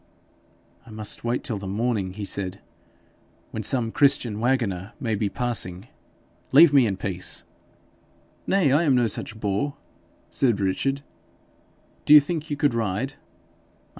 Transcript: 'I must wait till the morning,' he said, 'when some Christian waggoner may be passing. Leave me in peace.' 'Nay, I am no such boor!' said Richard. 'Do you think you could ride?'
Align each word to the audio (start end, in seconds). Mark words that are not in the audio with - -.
'I 0.87 0.93
must 0.93 1.23
wait 1.23 1.43
till 1.43 1.59
the 1.59 1.67
morning,' 1.67 2.13
he 2.13 2.25
said, 2.25 2.59
'when 3.51 3.61
some 3.61 3.91
Christian 3.91 4.39
waggoner 4.39 4.93
may 4.99 5.13
be 5.13 5.29
passing. 5.29 5.89
Leave 6.51 6.73
me 6.73 6.87
in 6.87 6.97
peace.' 6.97 7.43
'Nay, 8.47 8.71
I 8.71 8.81
am 8.81 8.95
no 8.95 9.05
such 9.05 9.39
boor!' 9.39 9.77
said 10.31 10.59
Richard. 10.59 11.03
'Do 12.05 12.15
you 12.15 12.19
think 12.19 12.49
you 12.49 12.57
could 12.57 12.73
ride?' 12.73 13.13